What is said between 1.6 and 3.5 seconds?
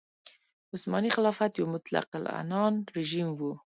مطلق العنان رژیم و.